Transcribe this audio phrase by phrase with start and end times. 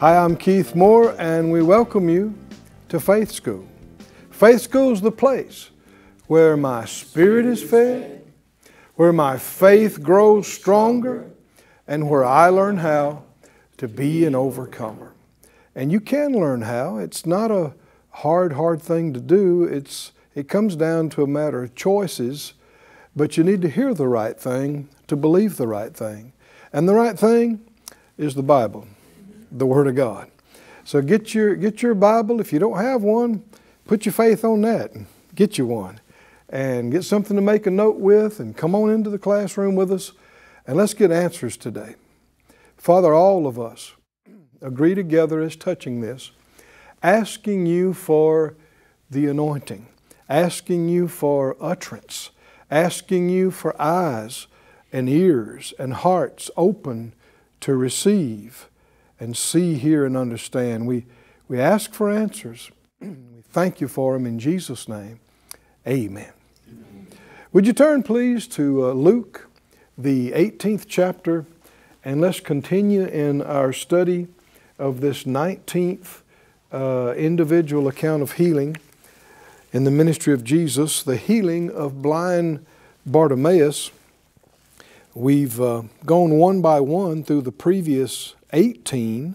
[0.00, 2.32] Hi, I'm Keith Moore, and we welcome you
[2.88, 3.68] to Faith School.
[4.30, 5.68] Faith School is the place
[6.26, 8.24] where my spirit is fed,
[8.94, 11.30] where my faith grows stronger,
[11.86, 13.24] and where I learn how
[13.76, 15.12] to be an overcomer.
[15.74, 16.96] And you can learn how.
[16.96, 17.74] It's not a
[18.08, 19.64] hard, hard thing to do.
[19.64, 22.54] It's, it comes down to a matter of choices,
[23.14, 26.32] but you need to hear the right thing to believe the right thing.
[26.72, 27.60] And the right thing
[28.16, 28.88] is the Bible,
[29.50, 30.30] the Word of God.
[30.84, 32.40] So get your, get your Bible.
[32.40, 33.44] If you don't have one,
[33.86, 36.00] put your faith on that and get you one.
[36.48, 39.92] And get something to make a note with and come on into the classroom with
[39.92, 40.12] us
[40.66, 41.94] and let's get answers today.
[42.76, 43.92] Father, all of us
[44.62, 46.32] agree together as touching this,
[47.02, 48.54] asking you for
[49.10, 49.86] the anointing,
[50.28, 52.30] asking you for utterance,
[52.70, 54.46] asking you for eyes
[54.92, 57.14] and ears and hearts open
[57.60, 58.69] to receive
[59.20, 60.86] and see, hear, and understand.
[60.86, 61.04] We,
[61.46, 62.70] we ask for answers.
[63.00, 63.08] we
[63.50, 65.20] thank you for them in Jesus' name.
[65.86, 66.32] Amen.
[67.52, 69.48] Would you turn, please, to uh, Luke,
[69.98, 71.44] the 18th chapter,
[72.04, 74.28] and let's continue in our study
[74.78, 76.22] of this 19th
[76.72, 78.76] uh, individual account of healing
[79.72, 82.64] in the ministry of Jesus, the healing of blind
[83.04, 83.90] Bartimaeus.
[85.14, 89.34] We've uh, gone one by one through the previous 18.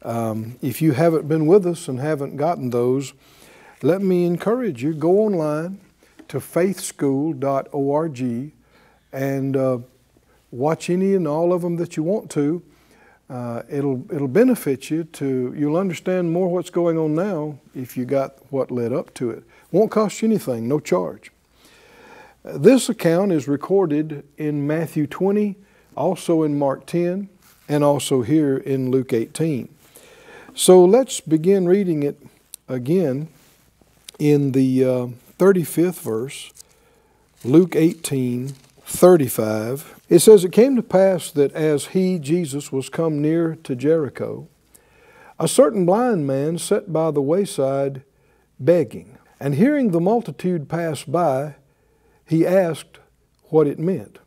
[0.00, 3.12] Um, if you haven't been with us and haven't gotten those,
[3.82, 5.80] let me encourage you go online
[6.28, 8.52] to faithschool.org
[9.12, 9.78] and uh,
[10.50, 12.62] watch any and all of them that you want to.
[13.28, 18.06] Uh, it'll it'll benefit you to you'll understand more what's going on now if you
[18.06, 19.44] got what led up to it.
[19.70, 21.30] Won't cost you anything, no charge.
[22.48, 25.56] This account is recorded in Matthew 20,
[25.96, 27.28] also in Mark 10,
[27.68, 29.68] and also here in Luke 18.
[30.54, 32.22] So let's begin reading it
[32.68, 33.26] again
[34.20, 35.06] in the uh,
[35.40, 36.52] 35th verse,
[37.42, 40.00] Luke 18, 35.
[40.08, 44.46] It says, It came to pass that as he, Jesus, was come near to Jericho,
[45.36, 48.02] a certain blind man sat by the wayside
[48.60, 49.18] begging.
[49.40, 51.56] And hearing the multitude pass by,
[52.26, 52.98] he asked
[53.44, 54.18] what it meant.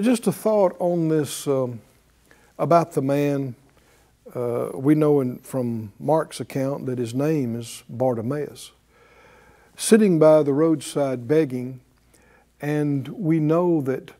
[0.00, 1.80] Just a thought on this um,
[2.58, 3.54] about the man.
[4.34, 8.72] Uh, we know in, from Mark's account that his name is Bartimaeus
[9.76, 11.80] sitting by the roadside begging,
[12.60, 14.10] and we know that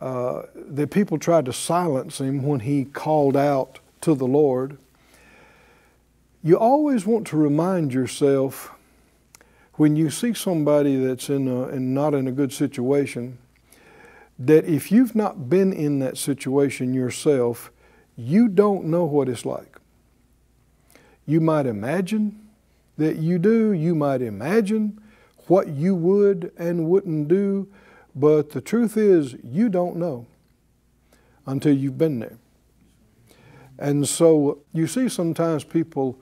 [0.00, 4.78] uh, the people tried to silence him when he called out to the Lord.
[6.42, 8.72] You always want to remind yourself
[9.82, 13.36] when you see somebody that's in, a, not in a good situation
[14.38, 17.72] that if you've not been in that situation yourself,
[18.14, 19.80] you don't know what it's like.
[21.26, 22.48] You might imagine
[22.96, 25.00] that you do, you might imagine
[25.48, 27.66] what you would and wouldn't do,
[28.14, 30.26] but the truth is, you don't know
[31.44, 32.38] until you've been there.
[33.80, 36.20] And so you see sometimes people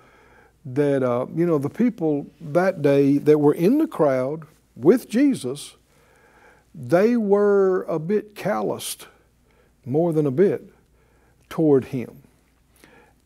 [0.64, 4.44] that, uh, you know, the people that day that were in the crowd
[4.76, 5.76] with Jesus,
[6.74, 9.06] they were a bit calloused,
[9.84, 10.72] more than a bit,
[11.48, 12.22] toward him.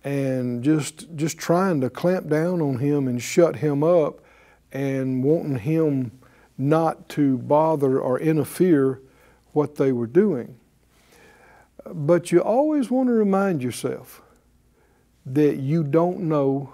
[0.02, 4.20] And just, just trying to clamp down on him and shut him up
[4.72, 6.12] and wanting him
[6.58, 9.00] not to bother or interfere
[9.52, 10.56] what they were doing.
[11.86, 14.22] But you always want to remind yourself
[15.26, 16.72] that you don't know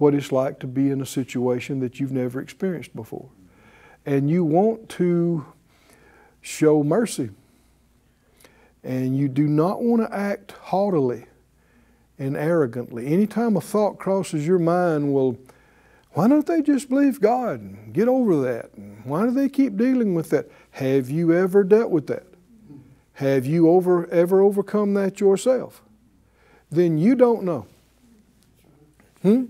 [0.00, 3.28] what it's like to be in a situation that you've never experienced before.
[4.06, 5.44] And you want to
[6.40, 7.28] show mercy.
[8.82, 11.26] And you do not want to act haughtily
[12.18, 13.08] and arrogantly.
[13.08, 15.36] Anytime a thought crosses your mind, well,
[16.12, 18.72] why don't they just believe God and get over that?
[18.74, 20.50] And why do they keep dealing with that?
[20.72, 22.24] Have you ever dealt with that?
[23.14, 25.82] Have you over, ever overcome that yourself?
[26.70, 27.66] Then you don't know.
[29.20, 29.44] Hmm?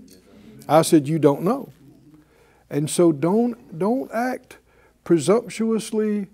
[0.71, 1.73] I said you don't know.
[2.69, 4.57] And so don't, don't act
[5.03, 6.27] presumptuously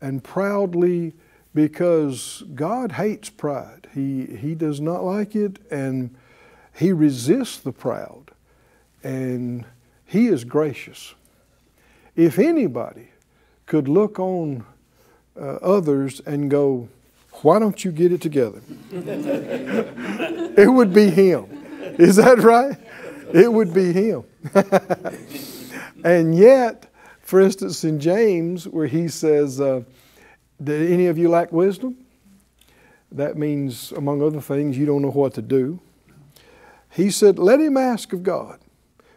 [0.00, 1.12] and proudly
[1.54, 3.86] because God hates pride.
[3.94, 6.12] He, he does not like it and
[6.74, 8.32] He resists the proud
[9.04, 9.64] and
[10.04, 11.14] He is gracious.
[12.16, 13.10] If anybody
[13.66, 14.66] could look on
[15.40, 16.88] uh, others and go,
[17.42, 18.60] Why don't you get it together?
[18.90, 21.46] it would be Him.
[21.96, 22.76] Is that right?
[23.34, 24.22] It would be Him.
[26.04, 26.86] and yet,
[27.20, 29.82] for instance, in James, where he says, uh,
[30.62, 31.96] Did any of you lack wisdom?
[33.10, 35.80] That means, among other things, you don't know what to do.
[36.90, 38.60] He said, Let him ask of God,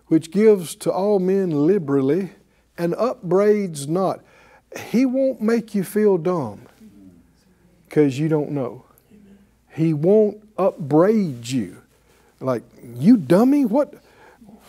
[0.08, 2.32] which gives to all men liberally
[2.76, 4.22] and upbraids not.
[4.90, 6.62] He won't make you feel dumb
[7.88, 8.84] because you don't know.
[9.76, 11.84] He won't upbraid you.
[12.40, 13.94] Like, you dummy, what,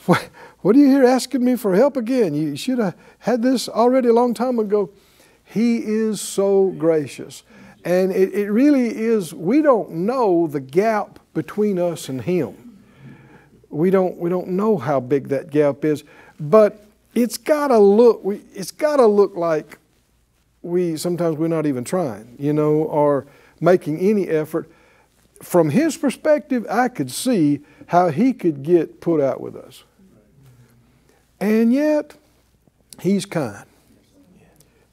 [0.08, 0.30] what,
[0.62, 2.34] what are you here asking me for help again?
[2.34, 4.90] You should have had this already a long time ago.
[5.44, 7.42] He is so gracious.
[7.84, 12.78] And it, it really is, we don't know the gap between us and Him.
[13.68, 16.04] We don't, we don't know how big that gap is,
[16.40, 19.78] but it's got to look, we, it's got to look like
[20.62, 23.26] we, sometimes we're not even trying, you know, or
[23.60, 24.70] making any effort.
[25.42, 29.84] From His perspective, I could see how He could get put out with us.
[31.40, 32.14] And yet,
[33.00, 33.64] He's kind.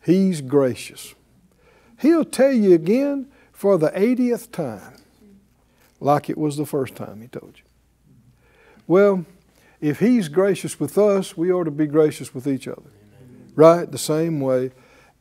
[0.04, 1.16] He's gracious.
[2.00, 5.02] He'll tell you again for the 80th time,
[6.00, 7.64] like it was the first time He told you.
[8.86, 9.26] Well,
[9.82, 12.92] if He's gracious with us, we ought to be gracious with each other.
[13.56, 13.90] Right?
[13.92, 14.72] The same way.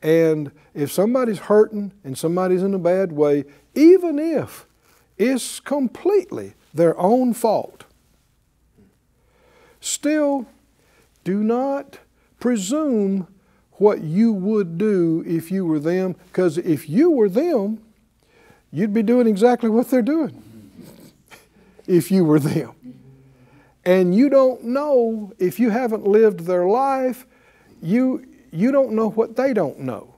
[0.01, 4.67] And if somebody's hurting and somebody's in a bad way, even if
[5.17, 7.85] it's completely their own fault,
[9.79, 10.45] still
[11.25, 11.99] do not
[12.39, 13.27] presume
[13.73, 17.83] what you would do if you were them, because if you were them,
[18.71, 20.41] you'd be doing exactly what they're doing
[21.87, 22.73] if you were them.
[23.83, 27.25] And you don't know, if you haven't lived their life,
[27.81, 30.13] you, you don't know what they don't know.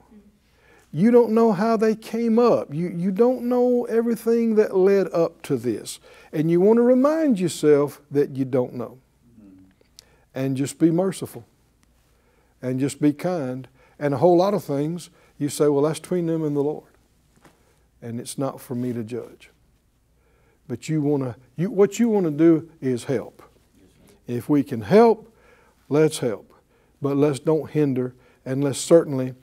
[0.90, 2.72] You don't know how they came up.
[2.72, 6.00] You, you don't know everything that led up to this.
[6.32, 8.98] And you want to remind yourself that you don't know.
[10.34, 11.44] And just be merciful
[12.62, 13.68] and just be kind.
[13.98, 16.84] And a whole lot of things, you say, well, that's between them and the Lord.
[18.00, 19.50] And it's not for me to judge.
[20.66, 23.42] But you want to, you, what you want to do is help.
[24.26, 25.32] If we can help,
[25.88, 26.52] let's help.
[27.00, 28.14] But let's don't hinder,
[28.44, 29.34] and let's certainly,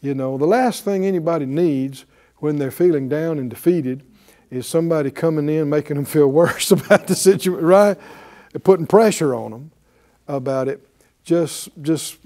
[0.00, 2.04] you know, the last thing anybody needs
[2.36, 4.02] when they're feeling down and defeated
[4.50, 7.98] is somebody coming in making them feel worse about the situation, right?
[8.62, 9.70] Putting pressure on them
[10.28, 10.86] about it.
[11.24, 12.18] Just, just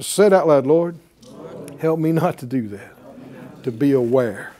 [0.00, 0.96] Say out loud, Lord,
[1.78, 2.94] help me not to do that,
[3.64, 4.54] to be aware.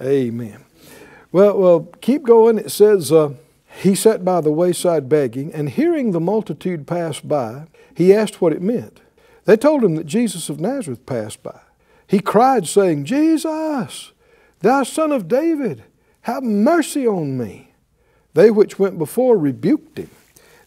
[0.00, 0.64] Amen.
[1.32, 2.58] Well, well, keep going.
[2.58, 3.34] It says, uh,
[3.82, 8.52] He sat by the wayside begging, and hearing the multitude pass by, he asked what
[8.52, 9.00] it meant.
[9.44, 11.58] They told him that Jesus of Nazareth passed by.
[12.06, 14.12] He cried, saying, Jesus,
[14.60, 15.82] thou son of David,
[16.22, 17.72] have mercy on me.
[18.34, 20.10] They which went before rebuked him,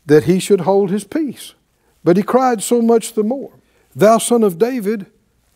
[0.06, 1.54] that he should hold his peace.
[2.04, 3.54] But he cried so much the more.
[3.96, 5.06] Thou son of David,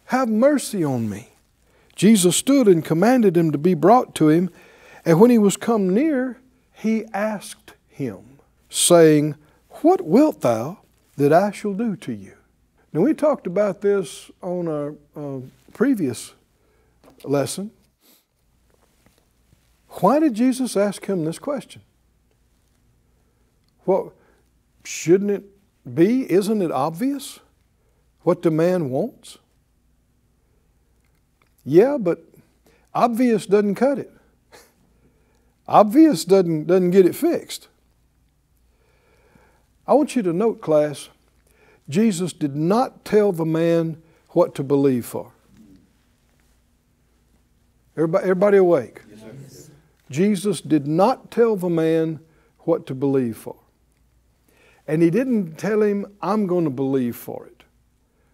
[0.06, 1.30] have mercy on me.
[1.96, 4.50] Jesus stood and commanded him to be brought to him.
[5.04, 6.38] And when he was come near,
[6.72, 8.40] he asked him,
[8.70, 9.36] saying,
[9.82, 10.80] What wilt thou
[11.18, 12.34] that I shall do to you?
[12.94, 15.42] Now, we talked about this on our
[15.74, 16.34] previous
[17.24, 17.72] lesson.
[20.00, 21.82] Why did Jesus ask him this question?
[23.86, 24.14] Well,
[24.88, 25.44] shouldn't it
[25.96, 26.32] be?
[26.32, 27.40] Isn't it obvious?
[28.28, 29.38] what the man wants?
[31.64, 32.26] Yeah, but
[32.94, 34.12] obvious doesn't cut it.
[35.66, 37.70] obvious doesn't, doesn't get it fixed.
[39.88, 41.08] I want you to note, class,
[41.88, 44.02] Jesus did not tell the man
[44.32, 45.32] what to believe for.
[47.96, 49.04] Everybody, everybody awake?
[49.10, 49.70] Yes,
[50.12, 52.20] Jesus did not tell the man
[52.66, 53.56] what to believe for.
[54.88, 57.64] And he didn't tell him, I'm going to believe for it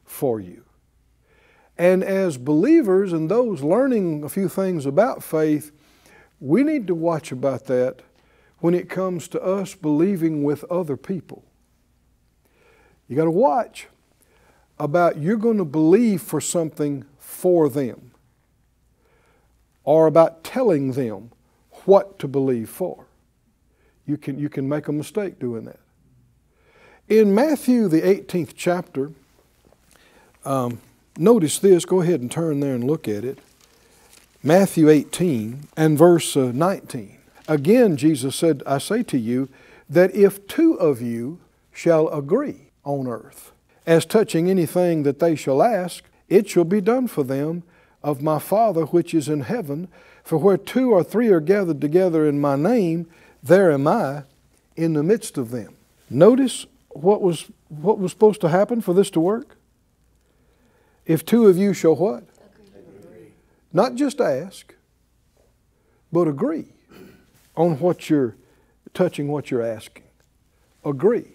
[0.06, 0.64] for you.
[1.78, 5.72] And as believers and those learning a few things about faith,
[6.40, 8.02] we need to watch about that
[8.60, 11.44] when it comes to us believing with other people.
[13.08, 13.88] You got to watch
[14.78, 18.12] about you're going to believe for something for them
[19.84, 21.32] or about telling them
[21.86, 23.08] what to believe for.
[24.06, 25.80] You can, you can make a mistake doing that.
[27.10, 29.12] In Matthew, the 18th chapter,
[30.46, 30.80] um,
[31.18, 31.84] notice this.
[31.84, 33.40] Go ahead and turn there and look at it.
[34.42, 37.18] Matthew 18 and verse uh, 19.
[37.48, 39.50] Again, Jesus said, I say to you,
[39.90, 41.40] that if two of you
[41.74, 43.52] shall agree on earth
[43.86, 47.64] as touching anything that they shall ask, it shall be done for them
[48.02, 49.90] of my Father which is in heaven.
[50.24, 53.08] For where two or three are gathered together in my name,
[53.42, 54.24] there am I
[54.78, 55.76] in the midst of them.
[56.10, 59.58] Notice what was, what was supposed to happen for this to work?
[61.06, 62.24] If two of you shall what?
[62.76, 63.28] Agree.
[63.72, 64.74] Not just ask,
[66.12, 66.68] but agree
[67.56, 68.36] on what you're
[68.94, 70.04] touching, what you're asking.
[70.86, 71.28] Agree.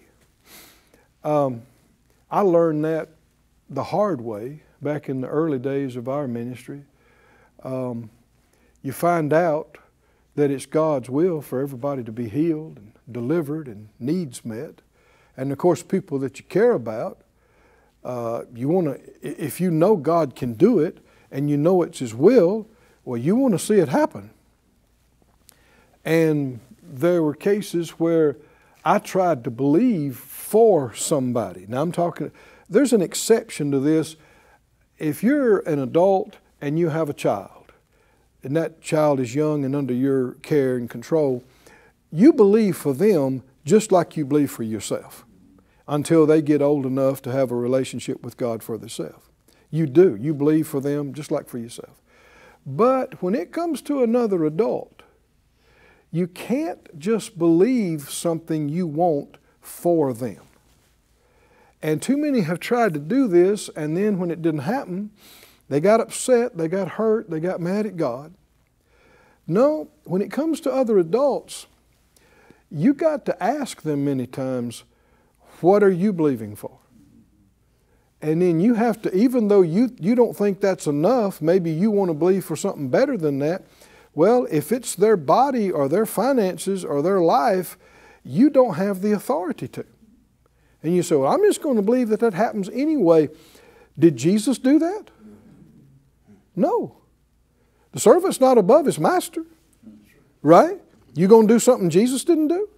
[1.23, 1.63] Um,
[2.31, 3.09] I learned that
[3.69, 6.83] the hard way back in the early days of our ministry.
[7.63, 8.09] Um,
[8.81, 9.77] you find out
[10.35, 14.81] that it's God's will for everybody to be healed and delivered and needs met.
[15.39, 17.21] And of course, people that you care about,
[18.03, 20.97] uh, you want to, if you know God can do it
[21.31, 22.67] and you know it's His will,
[23.05, 24.31] well, you want to see it happen.
[26.03, 28.35] And there were cases where
[28.83, 31.65] I tried to believe for somebody.
[31.69, 32.33] Now I'm talking,
[32.69, 34.17] there's an exception to this.
[34.97, 37.71] If you're an adult and you have a child,
[38.43, 41.45] and that child is young and under your care and control,
[42.11, 45.25] you believe for them just like you believe for yourself
[45.89, 49.27] until they get old enough to have a relationship with God for themselves.
[49.71, 50.15] You do.
[50.15, 51.99] You believe for them just like for yourself.
[52.65, 55.01] But when it comes to another adult,
[56.11, 60.41] you can't just believe something you want for them.
[61.81, 65.11] And too many have tried to do this, and then when it didn't happen,
[65.69, 68.33] they got upset, they got hurt, they got mad at God.
[69.47, 71.67] No, when it comes to other adults,
[72.69, 74.83] you got to ask them many times,
[75.63, 76.79] what are you believing for?
[78.21, 81.89] And then you have to, even though you, you don't think that's enough, maybe you
[81.89, 83.63] want to believe for something better than that.
[84.13, 87.77] Well, if it's their body or their finances or their life,
[88.23, 89.85] you don't have the authority to.
[90.83, 93.29] And you say, well, I'm just going to believe that that happens anyway.
[93.97, 95.11] Did Jesus do that?
[96.55, 96.97] No.
[97.91, 99.45] The servant's not above his master,
[100.41, 100.79] right?
[101.15, 102.69] You going to do something Jesus didn't do?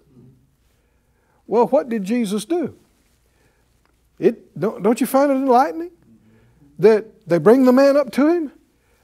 [1.52, 2.78] Well, what did Jesus do?
[4.18, 5.92] It, don't, don't you find it enlightening?
[6.80, 8.54] That they bring the man up to him,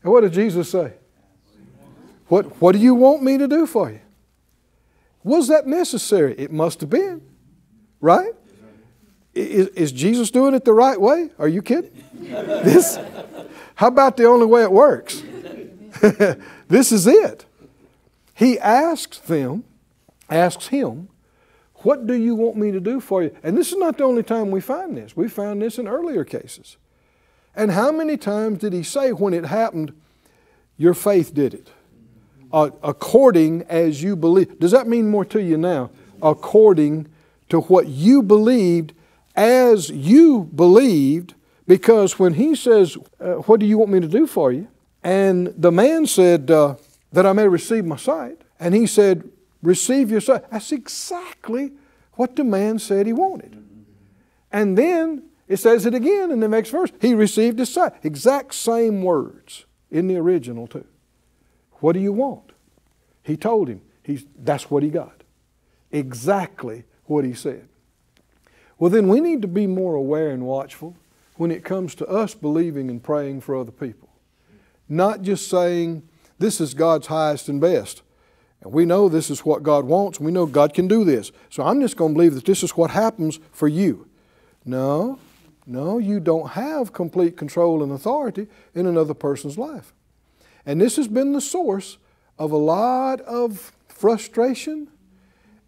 [0.01, 0.93] and what did Jesus say?
[2.29, 3.99] What, what do you want me to do for you?
[5.25, 6.35] Was that necessary?
[6.37, 7.21] It must have been,
[7.99, 8.31] right?
[9.33, 11.29] Is, is Jesus doing it the right way?
[11.37, 12.01] Are you kidding?
[12.13, 12.97] this,
[13.75, 15.21] how about the only way it works?
[16.69, 17.43] this is it.
[18.33, 19.65] He asks them,
[20.29, 21.09] asks him,
[21.87, 23.33] What do you want me to do for you?
[23.43, 25.15] And this is not the only time we find this.
[25.15, 26.75] We found this in earlier cases.
[27.55, 29.93] And how many times did he say when it happened,
[30.75, 31.69] Your faith did it?
[32.51, 34.59] Uh, according as you believe.
[34.59, 35.89] Does that mean more to you now?
[36.21, 37.07] According
[37.47, 38.91] to what you believed
[39.33, 41.35] as you believed,
[41.69, 44.67] because when he says, uh, What do you want me to do for you?
[45.05, 46.75] And the man said, uh,
[47.13, 48.41] that I may receive my sight.
[48.59, 49.31] And he said,
[49.67, 50.49] Receive your sight.
[50.49, 51.73] That's exactly
[52.13, 53.61] what the man said he wanted.
[54.49, 56.89] And then it says it again in the next verse.
[57.01, 57.91] He received his son.
[58.01, 60.85] Exact same words in the original, too.
[61.81, 62.53] What do you want?
[63.23, 63.81] He told him.
[64.03, 65.23] He's, that's what he got.
[65.91, 67.67] Exactly what he said.
[68.79, 70.95] Well, then we need to be more aware and watchful
[71.35, 74.07] when it comes to us believing and praying for other people.
[74.87, 76.07] Not just saying,
[76.39, 78.01] this is God's highest and best.
[78.61, 80.19] And we know this is what God wants.
[80.19, 81.31] We know God can do this.
[81.49, 84.07] So I'm just going to believe that this is what happens for you.
[84.65, 85.19] No,
[85.65, 89.93] no, you don't have complete control and authority in another person's life.
[90.65, 91.97] And this has been the source
[92.37, 94.89] of a lot of frustration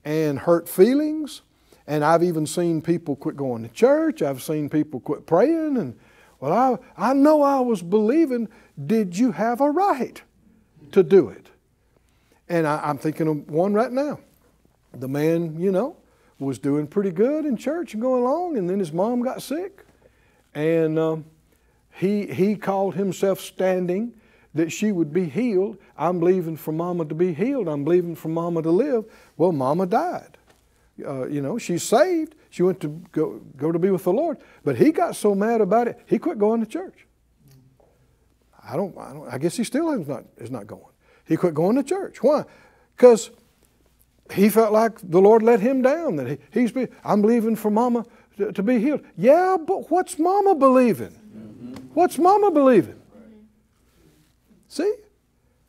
[0.04, 1.42] and hurt feelings.
[1.88, 4.22] And I've even seen people quit going to church.
[4.22, 5.78] I've seen people quit praying.
[5.78, 5.98] And,
[6.40, 8.48] well, I, I know I was believing.
[8.86, 10.22] Did you have a right?
[10.92, 11.49] to do it.
[12.50, 14.20] And I, am thinking of one right now.
[14.94, 15.98] The man, you know,
[16.40, 19.86] was doing pretty good in church and going along, and then his mom got sick.
[20.56, 21.26] And um,
[21.94, 24.14] he, he called himself standing
[24.56, 25.78] that she would be healed.
[25.96, 27.68] I'm believing for mama to be healed.
[27.68, 29.06] I'm believing for mama to live.
[29.38, 30.38] Well, mama died.
[31.06, 32.36] Uh, you know, she's saved.
[32.50, 34.38] She went to go, go to be with the Lord.
[34.64, 37.06] But he got so mad about it, he quit going to church.
[38.64, 40.84] I don't, I don't, I guess he still is not, is not going.
[41.30, 42.22] He quit going to church.
[42.22, 42.44] Why?
[42.98, 43.32] Because
[44.34, 46.18] he felt like the Lord let him down.
[46.18, 48.06] That he, he's be, I'm believing for mama
[48.36, 49.06] to, to, be healed.
[49.16, 51.12] Yeah, but what's mama believing?
[51.12, 51.76] Mm-hmm.
[51.94, 53.00] What's mama believing?
[54.68, 54.94] See?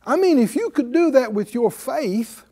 [0.05, 2.43] I mean, if you could do that with your faith,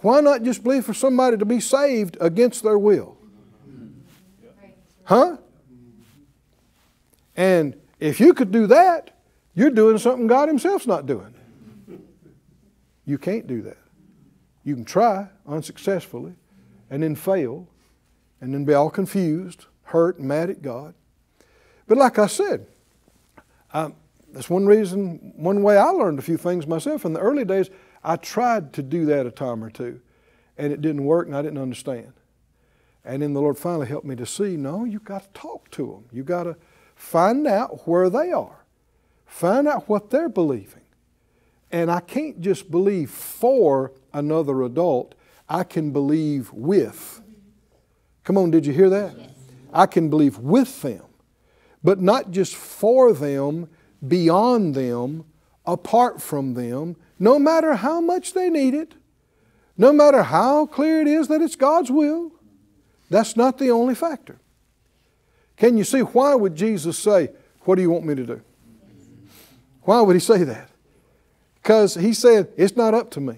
[0.00, 3.16] Why not just believe for somebody to be saved against their will?
[5.04, 5.38] Huh?
[7.36, 9.16] And if you could do that,
[9.54, 11.34] you're doing something God Himself's not doing.
[13.08, 13.78] You can't do that.
[14.64, 16.34] You can try unsuccessfully
[16.90, 17.66] and then fail
[18.42, 20.92] and then be all confused, hurt, and mad at God.
[21.86, 22.66] But like I said,
[23.72, 23.92] I,
[24.30, 27.06] that's one reason, one way I learned a few things myself.
[27.06, 27.70] In the early days,
[28.04, 30.02] I tried to do that a time or two,
[30.58, 32.12] and it didn't work, and I didn't understand.
[33.06, 35.86] And then the Lord finally helped me to see no, you've got to talk to
[35.86, 36.04] them.
[36.12, 36.56] You've got to
[36.94, 38.66] find out where they are,
[39.24, 40.82] find out what they're believing.
[41.70, 45.14] And I can't just believe for another adult,
[45.48, 47.20] I can believe with.
[48.24, 49.16] Come on, did you hear that?
[49.18, 49.30] Yes.
[49.72, 51.04] I can believe with them,
[51.84, 53.68] but not just for them,
[54.06, 55.24] beyond them,
[55.66, 58.94] apart from them, no matter how much they need it,
[59.76, 62.32] no matter how clear it is that it's God's will.
[63.10, 64.38] That's not the only factor.
[65.56, 68.42] Can you see why would Jesus say, What do you want me to do?
[69.82, 70.68] Why would he say that?
[71.68, 73.34] Because he said, It's not up to me.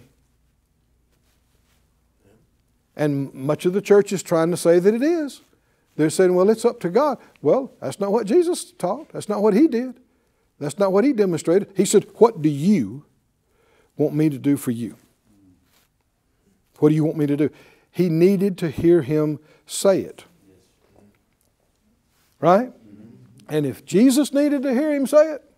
[2.95, 5.41] And much of the church is trying to say that it is.
[5.97, 7.19] They're saying, well, it's up to God.
[7.43, 9.09] Well, that's not what Jesus taught.
[9.09, 9.99] That's not what he did.
[10.61, 11.73] That's not what he demonstrated.
[11.77, 13.05] He said, What do you
[13.97, 14.95] want me to do for you?
[16.79, 17.51] What do you want me to do?
[17.91, 20.23] He needed to hear him say it.
[22.39, 22.71] Right?
[23.49, 25.50] And if Jesus needed to hear him say it,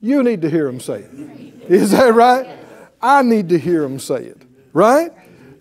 [0.00, 1.70] you need to hear them say it.
[1.70, 2.58] Is that right?
[3.02, 4.42] I need to hear them say it.
[4.72, 5.12] Right?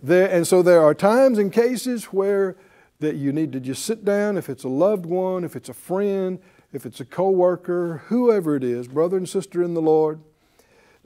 [0.01, 2.55] There, and so there are times and cases where
[3.00, 5.74] that you need to just sit down if it's a loved one, if it's a
[5.74, 6.39] friend,
[6.74, 10.19] if it's a coworker, whoever it is, brother and sister in the Lord.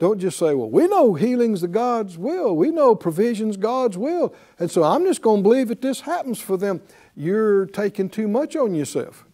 [0.00, 2.56] Don't just say, well, we know healing's the God's will.
[2.56, 4.34] We know provision's God's will.
[4.58, 6.82] And so I'm just going to believe that this happens for them.
[7.14, 9.24] You're taking too much on yourself.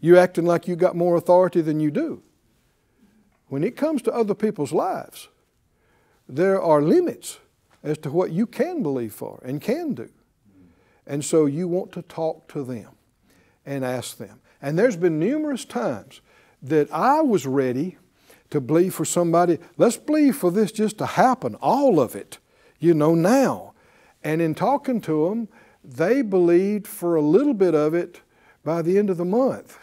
[0.00, 2.22] You're acting like you got more authority than you do.
[3.52, 5.28] When it comes to other people's lives,
[6.26, 7.38] there are limits
[7.82, 10.08] as to what you can believe for and can do.
[11.06, 12.88] And so you want to talk to them
[13.66, 14.40] and ask them.
[14.62, 16.22] And there's been numerous times
[16.62, 17.98] that I was ready
[18.48, 22.38] to believe for somebody, let's believe for this just to happen, all of it,
[22.78, 23.74] you know, now.
[24.24, 25.48] And in talking to them,
[25.84, 28.22] they believed for a little bit of it
[28.64, 29.76] by the end of the month.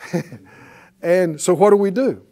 [1.04, 2.26] and so what do we do?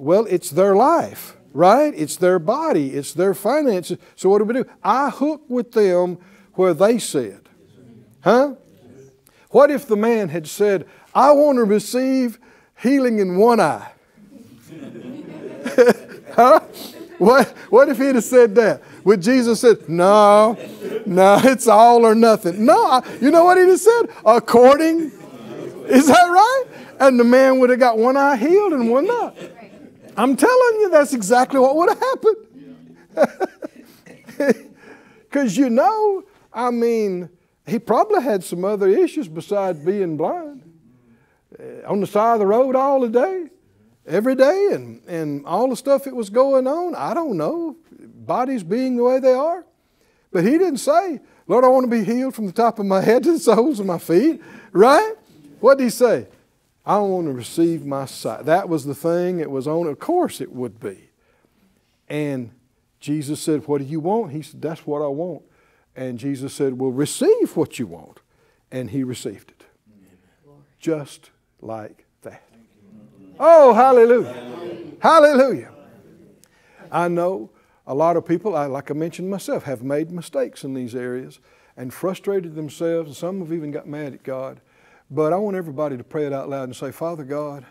[0.00, 1.92] Well, it's their life right?
[1.96, 3.98] It's their body, it's their finances.
[4.16, 4.64] So what do we do?
[4.82, 6.18] I hook with them
[6.54, 7.48] where they said.
[8.22, 8.54] Huh?
[9.50, 12.38] What if the man had said, I want to receive
[12.80, 13.90] healing in one eye?
[16.34, 16.60] huh?
[17.18, 18.82] What, what if he'd have said that?
[19.04, 20.56] Would Jesus said, No,
[21.04, 22.64] no, it's all or nothing.
[22.64, 24.02] No, you know what he'd have said?
[24.24, 25.12] According.
[25.88, 26.64] Is that right?
[27.00, 29.36] And the man would have got one eye healed and one not.
[30.16, 32.36] I'm telling you, that's exactly what would have happened.
[35.30, 37.30] Because you know, I mean,
[37.64, 40.62] he probably had some other issues besides being blind.
[41.58, 43.46] Uh, on the side of the road all the day,
[44.06, 46.96] every day, and, and all the stuff that was going on.
[46.96, 47.76] I don't know.
[47.92, 49.64] Bodies being the way they are.
[50.32, 53.00] But he didn't say, Lord, I want to be healed from the top of my
[53.04, 54.42] head to the soles of my feet.
[54.72, 55.14] Right?
[55.60, 56.26] What did he say?
[56.84, 58.46] I want to receive my sight.
[58.46, 59.40] That was the thing.
[59.40, 59.86] It was on.
[59.86, 61.10] Of course it would be.
[62.08, 62.52] And
[62.98, 64.32] Jesus said, What do you want?
[64.32, 65.42] He said, That's what I want.
[65.94, 68.20] And Jesus said, Well, receive what you want.
[68.70, 69.66] And he received it.
[70.78, 72.42] Just like that.
[73.38, 74.96] Oh, hallelujah.
[75.00, 75.72] Hallelujah.
[76.90, 77.50] I know
[77.86, 81.40] a lot of people, like I mentioned myself, have made mistakes in these areas
[81.76, 84.60] and frustrated themselves, and some have even got mad at God.
[85.12, 87.66] But I want everybody to pray it out loud and say, Father God,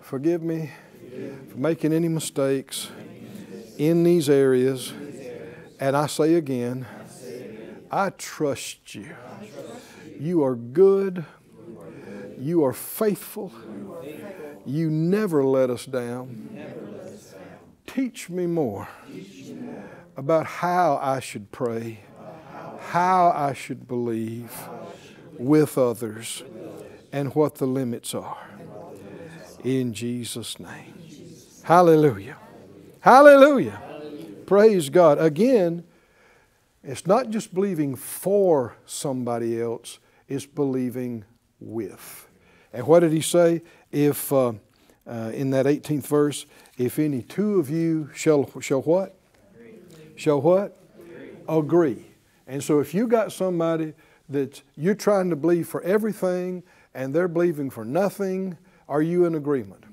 [0.00, 0.70] forgive me
[1.50, 2.88] for making any mistakes
[3.78, 4.92] in these areas.
[5.80, 6.86] And I say again,
[7.90, 9.12] I trust you.
[10.20, 11.24] You are good.
[12.38, 13.52] You are faithful.
[14.64, 16.48] You never let us down.
[17.88, 18.88] Teach me more
[20.16, 22.04] about how I should pray,
[22.78, 24.52] how I should believe
[25.38, 26.42] with others
[27.12, 28.38] and what the limits are.
[29.64, 30.94] In Jesus' name.
[31.62, 32.36] Hallelujah.
[33.00, 33.80] Hallelujah.
[34.46, 35.18] Praise God.
[35.18, 35.84] Again,
[36.82, 41.24] it's not just believing for somebody else, it's believing
[41.60, 42.28] with.
[42.72, 43.62] And what did he say?
[43.92, 44.54] If, uh,
[45.06, 46.46] uh, in that 18th verse,
[46.78, 49.16] if any two of you shall, shall what?
[49.54, 49.74] Agree.
[50.16, 50.76] Shall what?
[50.98, 51.28] Agree.
[51.48, 52.06] Agree.
[52.46, 53.94] And so if you got somebody
[54.32, 56.62] that you're trying to believe for everything
[56.94, 58.56] and they're believing for nothing,
[58.88, 59.84] are you in agreement?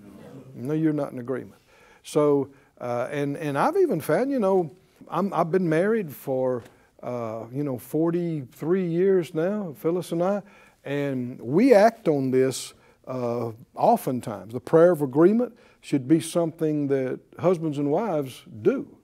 [0.55, 1.61] No, no you're not in agreement.
[2.03, 2.49] So,
[2.79, 4.71] uh, and, and I've even found, you know,
[5.09, 6.63] i have been married for,
[7.01, 10.41] uh, you know, 43 years now, Phyllis and I,
[10.83, 12.73] and we act on this
[13.07, 14.53] uh, oftentimes.
[14.53, 18.97] The prayer of agreement should be something that husbands and wives do.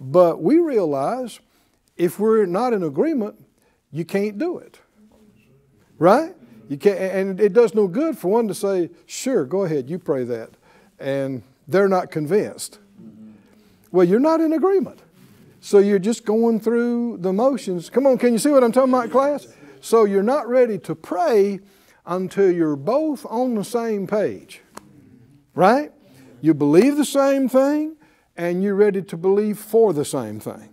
[0.00, 1.40] But we realize
[1.96, 3.44] if we're not in agreement,
[3.90, 4.78] you can't do it.
[5.98, 6.34] Right?
[6.68, 9.98] You can't, and it does no good for one to say, sure, go ahead, you
[9.98, 10.50] pray that.
[10.98, 12.78] And they're not convinced.
[13.90, 15.00] Well, you're not in agreement.
[15.60, 17.90] So you're just going through the motions.
[17.90, 19.48] Come on, can you see what I'm talking about, class?
[19.80, 21.60] So you're not ready to pray
[22.06, 24.60] until you're both on the same page.
[25.54, 25.90] Right?
[26.40, 27.96] You believe the same thing
[28.36, 30.68] and you're ready to believe for the same thing.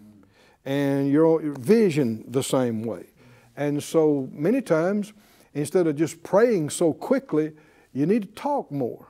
[0.65, 3.05] And your vision the same way.
[3.55, 5.13] And so many times,
[5.53, 7.53] instead of just praying so quickly,
[7.93, 9.07] you need to talk more.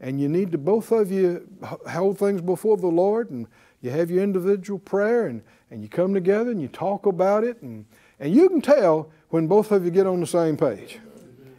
[0.00, 1.48] And you need to both of you
[1.88, 3.46] hold things before the Lord and
[3.80, 7.62] you have your individual prayer and, and you come together and you talk about it.
[7.62, 7.86] And,
[8.18, 10.98] and you can tell when both of you get on the same page.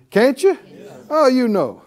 [0.09, 0.57] Can't you?
[1.09, 1.81] Oh, you know.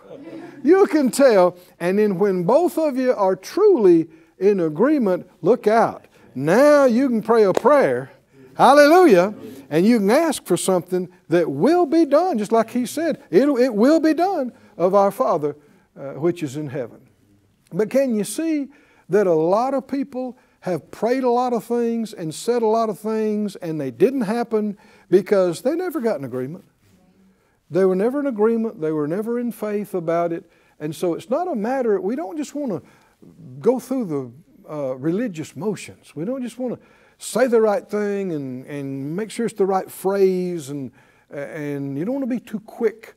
[0.62, 1.56] You can tell.
[1.78, 6.06] And then when both of you are truly in agreement, look out.
[6.44, 8.10] Now you can pray a prayer.
[8.54, 9.34] Hallelujah.
[9.70, 13.22] And you can ask for something that will be done, just like he said.
[13.30, 15.56] It'll, it will be done of our Father
[15.98, 17.00] uh, which is in heaven.
[17.72, 18.68] But can you see
[19.08, 22.88] that a lot of people have prayed a lot of things and said a lot
[22.88, 24.78] of things and they didn't happen
[25.10, 26.64] because they never got an agreement?
[27.70, 30.50] They were never in agreement, they were never in faith about it.
[30.80, 32.82] And so it's not a matter, we don't just want to
[33.58, 34.30] go through the
[34.68, 36.14] uh, religious motions.
[36.14, 36.86] We don't just want to
[37.18, 40.92] say the right thing and, and make sure it's the right phrase, and,
[41.30, 43.14] and you don't want to be too quick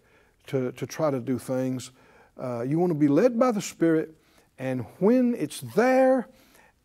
[0.47, 1.91] to, to try to do things.
[2.41, 4.15] Uh, you want to be led by the Spirit,
[4.57, 6.27] and when it's there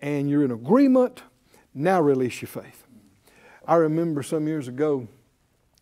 [0.01, 1.23] and you're in agreement,
[1.75, 2.85] now release your faith.
[3.67, 5.09] I remember some years ago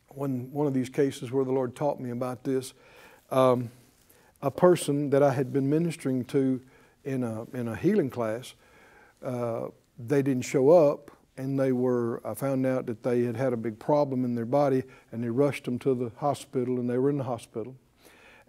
[0.08, 2.72] when one of these cases where the Lord taught me about this.
[3.30, 3.70] Um,
[4.44, 6.60] a person that I had been ministering to
[7.02, 8.54] in a, in a healing class,
[9.24, 13.52] uh, they didn't show up and they were, I found out that they had had
[13.52, 16.98] a big problem in their body and they rushed them to the hospital and they
[16.98, 17.76] were in the hospital.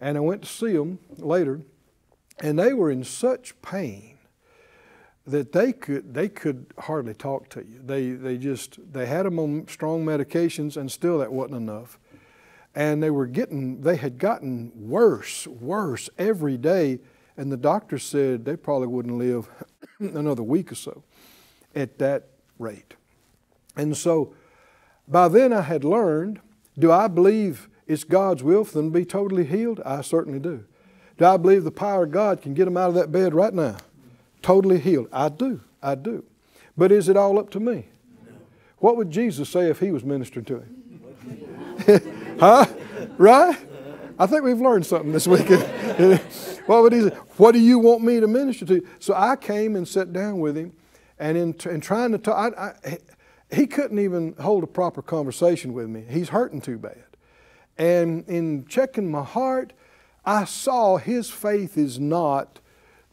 [0.00, 1.62] And I went to see them later
[2.38, 4.18] and they were in such pain
[5.26, 7.80] that they could, they could hardly talk to you.
[7.84, 11.98] They, they just, they had them on strong medications and still that wasn't enough.
[12.74, 17.00] And they were getting, they had gotten worse, worse every day
[17.36, 19.48] and the doctor said they probably wouldn't live
[20.00, 21.02] another week or so
[21.74, 22.28] at that
[22.58, 22.94] rate.
[23.76, 24.34] And so
[25.06, 26.40] by then I had learned
[26.78, 29.80] do I believe it's God's will for them to be totally healed?
[29.84, 30.64] I certainly do.
[31.16, 33.54] Do I believe the power of God can get them out of that bed right
[33.54, 33.78] now?
[34.42, 35.08] Totally healed.
[35.12, 35.60] I do.
[35.82, 36.24] I do.
[36.76, 37.86] But is it all up to me?
[38.78, 42.36] What would Jesus say if he was ministering to him?
[42.40, 42.66] huh?
[43.16, 43.56] Right?
[44.18, 45.62] I think we've learned something this weekend.
[46.66, 47.16] what would he say?
[47.36, 48.86] What do you want me to minister to?
[48.98, 50.72] So I came and sat down with him,
[51.18, 52.98] and in, in trying to talk, I, I,
[53.54, 56.04] he couldn't even hold a proper conversation with me.
[56.08, 57.04] He's hurting too bad.
[57.78, 59.72] And in checking my heart,
[60.24, 62.58] I saw his faith is not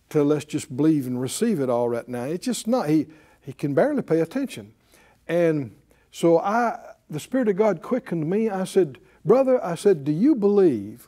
[0.10, 2.24] to let's just believe and receive it all right now.
[2.24, 2.90] It's just not.
[2.90, 3.08] He,
[3.42, 4.74] he can barely pay attention.
[5.28, 5.76] And
[6.12, 8.50] so I, the Spirit of God quickened me.
[8.50, 11.08] I said, Brother, I said, do you believe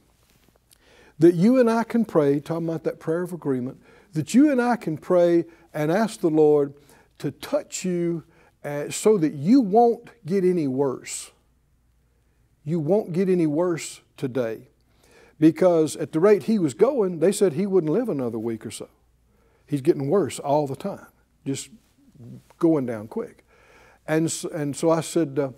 [1.19, 3.81] that you and I can pray, talking about that prayer of agreement,
[4.13, 6.73] that you and I can pray and ask the Lord
[7.19, 8.23] to touch you
[8.63, 11.31] uh, so that you won't get any worse?
[12.63, 14.69] You won't get any worse today.
[15.39, 18.71] Because at the rate he was going, they said he wouldn't live another week or
[18.71, 18.89] so.
[19.67, 21.07] He's getting worse all the time,
[21.45, 21.69] just
[22.57, 23.45] going down quick.
[24.07, 25.49] And, and so I said, uh,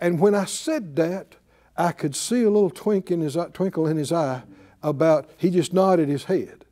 [0.00, 1.36] and when I said that,
[1.76, 4.42] I could see a little twinkle in his, twinkle in his eye
[4.82, 6.64] about, he just nodded his head.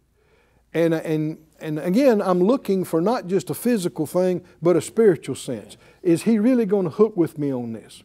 [0.72, 4.80] And, uh, and, and again, I'm looking for not just a physical thing, but a
[4.80, 5.76] spiritual sense.
[6.02, 8.02] Is he really going to hook with me on this?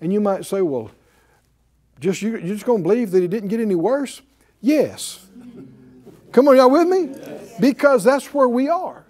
[0.00, 0.90] And you might say, well,
[2.00, 4.22] just you, you're just going to believe that he didn't get any worse?
[4.60, 5.26] Yes.
[6.32, 7.14] Come on, y'all with me?
[7.60, 9.04] Because that's where we are.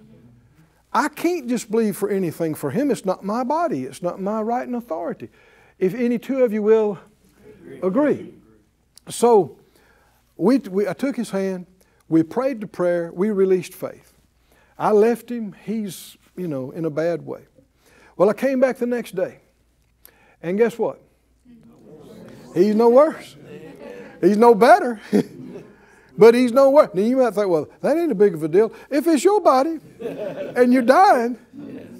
[0.92, 2.90] I can't just believe for anything for him.
[2.90, 3.84] It's not my body.
[3.84, 5.28] It's not my right and authority.
[5.78, 6.98] If any two of you will
[7.82, 8.34] Agree.
[9.08, 9.58] So
[10.38, 11.66] we, we, I took his hand,
[12.08, 14.14] we prayed the prayer, we released faith.
[14.78, 17.42] I left him, he's, you know, in a bad way.
[18.16, 19.38] Well, I came back the next day
[20.42, 21.00] And guess what?
[22.54, 23.36] He's no worse.
[24.20, 25.00] He's no better.
[26.18, 26.90] but he's no worse.
[26.94, 28.72] Now you might think, well, that ain't a big of a deal.
[28.90, 31.38] If it's your body and you're dying,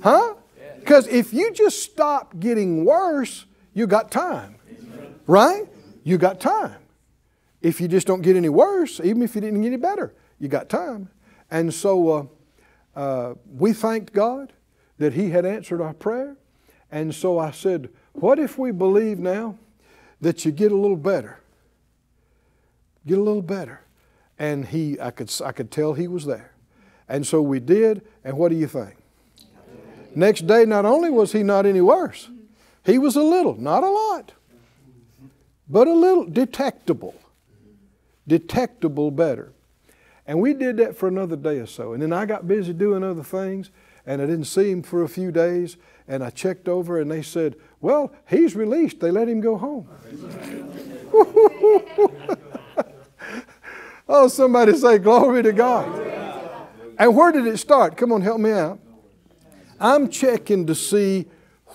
[0.03, 0.35] huh?
[0.79, 4.57] Because if you just stop getting worse, you got time.
[5.27, 5.67] Right?
[6.03, 6.77] You got time.
[7.61, 10.49] If you just don't get any worse, even if you didn't get any better, you
[10.49, 11.11] got time.
[11.51, 14.53] And so uh, uh, we thanked God
[14.99, 16.37] that He had answered our prayer.
[16.91, 19.59] And so I said, What if we believe now
[20.21, 21.41] that you get a little better?
[23.07, 23.81] Get a little better.
[24.39, 26.53] And he, I could, I could tell he was there.
[27.09, 28.97] And so we did, and what do you think?
[30.15, 32.29] Next day, not only was he not any worse,
[32.85, 34.33] he was a little, not a lot,
[35.69, 37.15] but a little detectable.
[38.29, 39.53] Detectable better.
[40.27, 41.95] And we did that for another day or so.
[41.95, 43.71] And then I got busy doing other things,
[44.07, 45.79] and I didn't see him for a few days.
[46.07, 49.01] And I checked over, and they said, Well, he's released.
[49.01, 49.89] They let him go home.
[54.09, 56.07] oh, somebody say, Glory to God.
[56.99, 57.97] And where did it start?
[57.97, 58.79] Come on, help me out.
[59.81, 61.27] I'm checking to see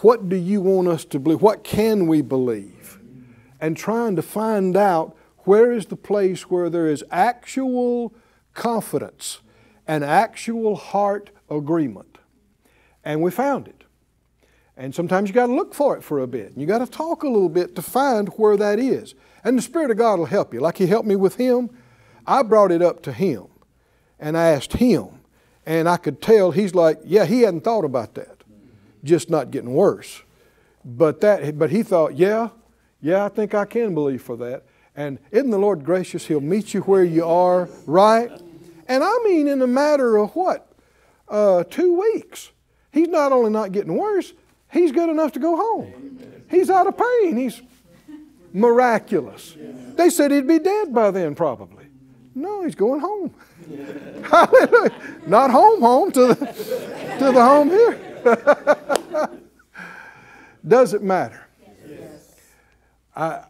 [0.01, 1.41] what do you want us to believe?
[1.41, 2.99] What can we believe?
[3.61, 8.13] And trying to find out where is the place where there is actual
[8.53, 9.39] confidence
[9.88, 12.17] and actual heart agreement.
[13.03, 13.84] And we found it.
[14.75, 16.53] And sometimes you got to look for it for a bit.
[16.56, 19.13] You got to talk a little bit to find where that is.
[19.43, 20.62] And the Spirit of God will help you.
[20.62, 21.69] Like He helped me with Him,
[22.25, 23.47] I brought it up to Him
[24.19, 25.19] and I asked Him.
[25.65, 28.43] And I could tell He's like, yeah, He hadn't thought about that,
[29.03, 30.23] just not getting worse.
[30.84, 32.49] But, that, but He thought, yeah,
[33.01, 34.63] yeah, I think I can believe for that.
[34.95, 36.27] And isn't the Lord gracious?
[36.27, 38.32] He'll meet you where you are, right?
[38.88, 40.71] And I mean, in a matter of what?
[41.27, 42.51] Uh, two weeks.
[42.91, 44.34] He's not only not getting worse,
[44.71, 46.19] he's good enough to go home.
[46.49, 47.36] He's out of pain.
[47.36, 47.62] He's
[48.53, 49.56] miraculous.
[49.95, 51.86] They said he'd be dead by then, probably.
[52.36, 53.34] No, he's going home.
[54.23, 54.91] Hallelujah.
[55.25, 59.39] Not home, home, to the, to the home here.
[60.67, 61.47] Does it matter?
[63.15, 63.43] I,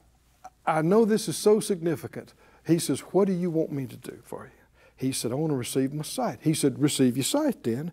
[0.65, 2.33] I know this is so significant.
[2.65, 4.51] He says, What do you want me to do for you?
[4.95, 6.39] He said, I want to receive my sight.
[6.41, 7.91] He said, Receive your sight then.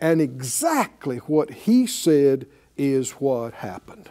[0.00, 4.10] And exactly what he said is what happened.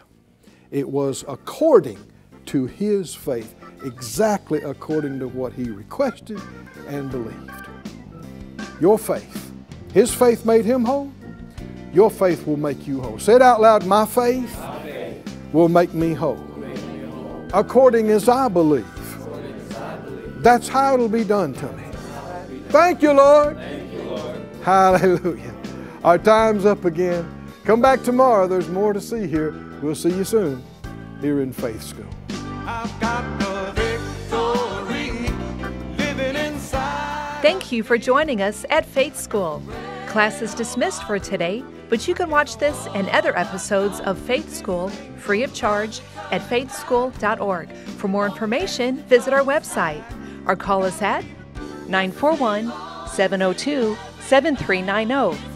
[0.71, 1.99] It was according
[2.47, 3.53] to his faith,
[3.83, 6.41] exactly according to what he requested
[6.87, 7.67] and believed.
[8.81, 9.51] Your faith.
[9.93, 11.11] His faith made him whole.
[11.93, 13.19] Your faith will make you whole.
[13.19, 16.52] Say it out loud My faith, my faith will make me whole
[17.53, 18.85] according as I believe.
[20.41, 21.83] That's how it'll be done to me.
[22.69, 23.57] Thank you, Lord.
[24.63, 25.53] Hallelujah.
[26.03, 27.29] Our time's up again.
[27.63, 28.47] Come back tomorrow.
[28.47, 29.53] There's more to see here.
[29.81, 30.63] We'll see you soon
[31.21, 32.05] here in Faith School.
[37.41, 39.61] Thank you for joining us at Faith School.
[40.07, 44.53] Class is dismissed for today, but you can watch this and other episodes of Faith
[44.53, 47.71] School free of charge at faithschool.org.
[47.71, 50.03] For more information, visit our website
[50.47, 51.23] or call us at
[51.87, 52.71] 941
[53.07, 55.52] 702 7390